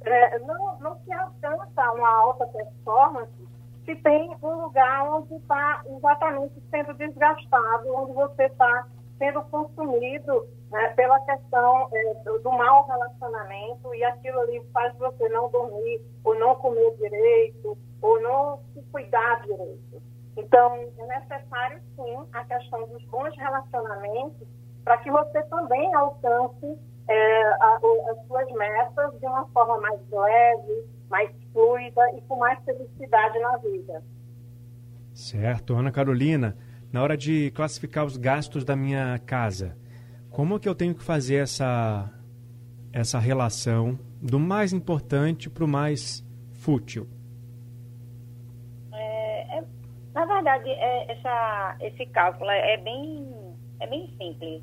[0.02, 3.48] É, não, não se alcança uma alta performance
[3.84, 10.88] se tem um lugar onde está exatamente sendo desgastado, onde você está sendo consumido né,
[10.88, 16.38] pela questão é, do, do mau relacionamento e aquilo ali faz você não dormir, ou
[16.38, 20.02] não comer direito, ou não se cuidar direito.
[20.39, 24.47] Então, é necessário sim a questão dos bons relacionamentos
[24.84, 26.78] para que você também alcance
[27.09, 27.80] é, a,
[28.11, 33.57] as suas metas de uma forma mais leve, mais fluida e com mais felicidade na
[33.59, 34.03] vida.
[35.12, 35.74] Certo.
[35.74, 36.57] Ana Carolina,
[36.93, 39.76] na hora de classificar os gastos da minha casa,
[40.30, 42.09] como que eu tenho que fazer essa,
[42.93, 47.09] essa relação do mais importante para o mais fútil?
[48.93, 49.64] É, é,
[50.14, 54.62] na verdade, é, essa, esse cálculo é bem, é bem simples.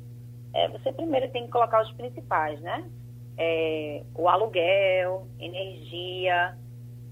[0.54, 2.88] É, você primeiro tem que colocar os principais, né?
[3.36, 6.56] É, o aluguel, energia,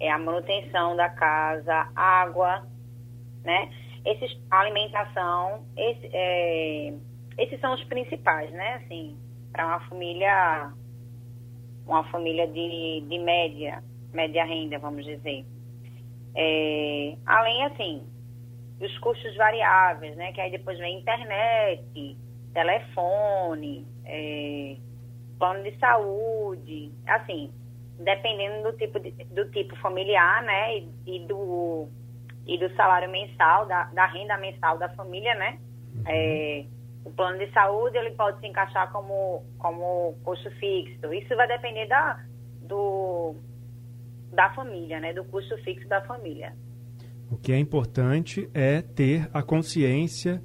[0.01, 2.67] é a manutenção da casa, água,
[3.45, 3.71] né?
[4.05, 6.95] Esses, alimentação, esse, é,
[7.39, 8.75] esses são os principais, né?
[8.85, 9.19] Assim,
[9.53, 10.73] para uma família,
[11.87, 15.45] uma família de, de média, média renda, vamos dizer.
[16.35, 18.14] É, além, assim,
[18.79, 20.33] dos custos variáveis, né?
[20.33, 22.17] Que aí depois vem internet,
[22.53, 24.77] telefone, é,
[25.39, 27.53] plano de saúde, assim,
[27.99, 30.79] dependendo do tipo, de, do tipo familiar, né?
[30.79, 31.89] E, e do
[32.47, 35.59] e do salário mensal, da, da renda mensal da família, né?
[35.95, 36.03] Uhum.
[36.07, 36.67] É,
[37.05, 41.13] o plano de saúde ele pode se encaixar como, como custo fixo.
[41.13, 42.23] Isso vai depender da,
[42.63, 43.35] do,
[44.33, 45.13] da família, né?
[45.13, 46.55] Do custo fixo da família.
[47.35, 50.41] O que é importante é ter a consciência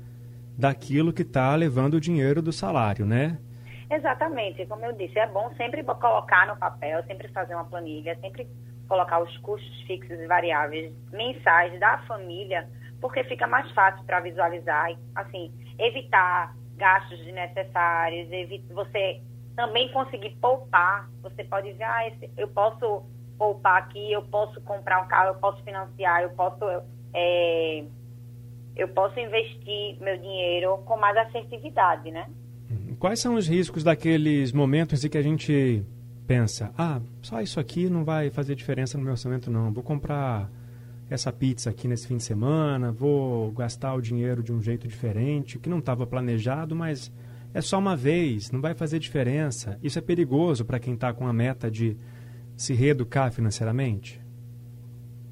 [0.58, 3.38] daquilo que está levando o dinheiro do salário, né?
[3.92, 8.48] Exatamente, como eu disse, é bom sempre colocar no papel, sempre fazer uma planilha, sempre
[8.88, 12.68] colocar os custos fixos e variáveis mensais da família,
[13.00, 18.28] porque fica mais fácil para visualizar, assim, evitar gastos desnecessários,
[18.72, 19.22] você
[19.56, 21.08] também conseguir poupar.
[21.22, 23.06] Você pode dizer, ah, esse, eu posso
[23.40, 26.66] poupar aqui, eu posso comprar um carro, eu posso financiar, eu posso,
[27.14, 27.86] é,
[28.76, 32.30] eu posso investir meu dinheiro com mais assertividade, né?
[33.00, 35.86] Quais são os riscos daqueles momentos em que a gente
[36.28, 39.72] pensa, ah, só isso aqui não vai fazer diferença no meu orçamento, não.
[39.72, 40.50] Vou comprar
[41.10, 45.58] essa pizza aqui nesse fim de semana, vou gastar o dinheiro de um jeito diferente,
[45.58, 47.12] que não estava planejado, mas
[47.54, 49.80] é só uma vez, não vai fazer diferença.
[49.82, 51.98] Isso é perigoso para quem está com a meta de
[52.60, 54.22] se reeducar financeiramente?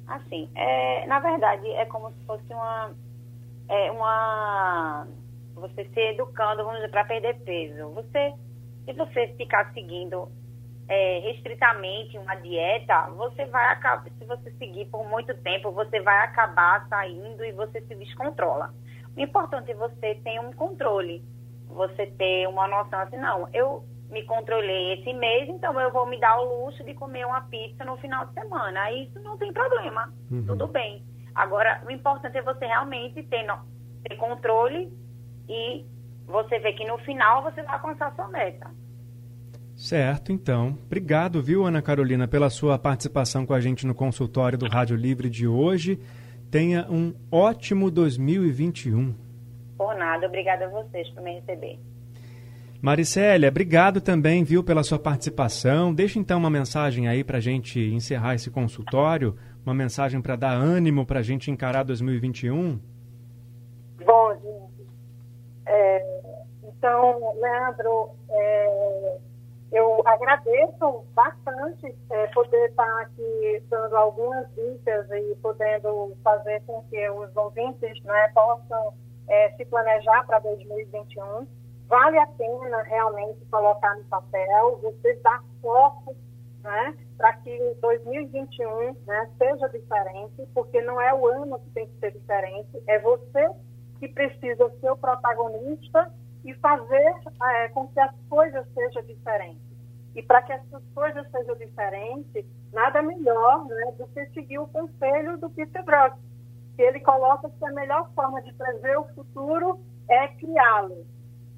[0.06, 2.94] Assim, é, na verdade, é como se fosse uma.
[3.68, 5.06] É uma
[5.54, 7.90] você se educando, vamos dizer, para perder peso.
[7.90, 8.32] Você,
[8.86, 10.30] se você ficar seguindo
[10.88, 16.24] é, restritamente uma dieta, você vai acabar, se você seguir por muito tempo, você vai
[16.24, 18.72] acabar saindo e você se descontrola.
[19.14, 21.22] O importante é você ter um controle,
[21.66, 26.18] você ter uma noção assim, não, eu me controlei esse mês, então eu vou me
[26.18, 28.80] dar o luxo de comer uma pizza no final de semana.
[28.80, 30.44] Aí isso não tem problema, uhum.
[30.46, 31.04] tudo bem.
[31.34, 33.46] Agora, o importante é você realmente ter,
[34.04, 34.92] ter controle
[35.48, 35.84] e
[36.26, 38.70] você ver que no final você vai alcançar a sua meta.
[39.76, 40.76] Certo, então.
[40.86, 45.30] Obrigado, viu, Ana Carolina, pela sua participação com a gente no consultório do Rádio Livre
[45.30, 46.00] de hoje.
[46.50, 49.14] Tenha um ótimo 2021.
[49.76, 51.78] Por nada, obrigada a vocês por me receber.
[52.80, 55.92] Maricélia, obrigado também, viu, pela sua participação.
[55.92, 60.52] Deixa então uma mensagem aí para a gente encerrar esse consultório, uma mensagem para dar
[60.52, 62.78] ânimo para a gente encarar 2021.
[64.06, 64.88] Bom, gente,
[65.66, 66.20] é,
[66.62, 69.18] então, Leandro, é,
[69.72, 77.10] eu agradeço bastante é, poder estar aqui dando algumas dicas e podendo fazer com que
[77.10, 78.94] os ouvintes né, possam
[79.26, 81.58] é, se planejar para 2021
[81.88, 86.14] vale a pena realmente colocar no papel, você dar foco
[86.62, 91.98] né, para que 2021 né, seja diferente, porque não é o ano que tem que
[91.98, 93.50] ser diferente, é você
[93.98, 96.12] que precisa ser o protagonista
[96.44, 99.62] e fazer é, com que as coisas sejam diferentes.
[100.14, 105.38] E para que essas coisas sejam diferentes, nada melhor né, do que seguir o conselho
[105.38, 106.16] do Peter Brock,
[106.76, 111.06] que ele coloca que a melhor forma de prever o futuro é criá-lo.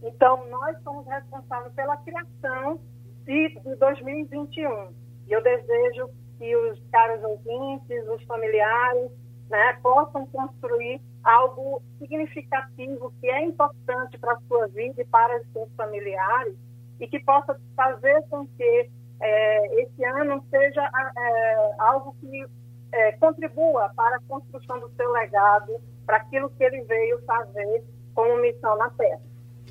[0.03, 2.81] Então, nós somos responsáveis pela criação
[3.25, 4.95] de, de 2021.
[5.27, 9.11] E eu desejo que os caros ouvintes, os familiares,
[9.51, 15.53] né, possam construir algo significativo que é importante para a sua vida e para os
[15.53, 16.57] seus familiares
[16.99, 18.91] e que possa fazer com que
[19.21, 22.47] é, esse ano seja é, algo que
[22.93, 27.85] é, contribua para a construção do seu legado, para aquilo que ele veio fazer
[28.15, 29.30] como missão na Terra.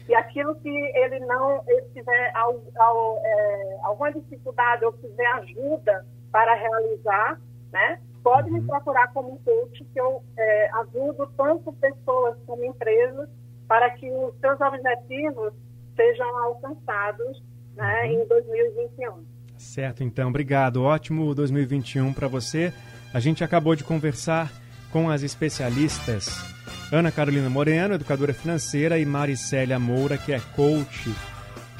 [0.09, 6.03] E aquilo que ele não ele tiver ao, ao, é, alguma dificuldade ou quiser ajuda
[6.31, 7.39] para realizar,
[7.71, 13.29] né, pode me procurar como um coach, que eu é, ajudo tanto pessoas como empresas
[13.67, 15.53] para que os seus objetivos
[15.95, 17.43] sejam alcançados
[17.75, 18.23] né, uhum.
[18.23, 19.25] em 2021.
[19.59, 20.29] Certo, então.
[20.29, 20.83] Obrigado.
[20.83, 22.73] Ótimo 2021 para você.
[23.13, 24.51] A gente acabou de conversar
[24.91, 26.58] com as especialistas
[26.91, 31.13] Ana Carolina Moreno, educadora financeira, e Maricélia Moura, que é coach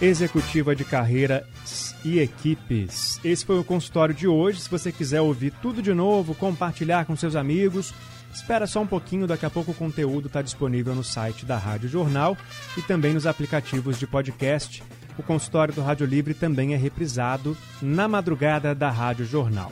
[0.01, 1.45] executiva de carreira
[2.05, 3.19] e equipes.
[3.23, 4.61] Esse foi o consultório de hoje.
[4.61, 7.93] Se você quiser ouvir tudo de novo, compartilhar com seus amigos,
[8.33, 11.89] espera só um pouquinho, daqui a pouco o conteúdo está disponível no site da Rádio
[11.89, 12.37] Jornal
[12.77, 14.81] e também nos aplicativos de podcast.
[15.17, 19.71] O consultório do Rádio Livre também é reprisado na madrugada da Rádio Jornal.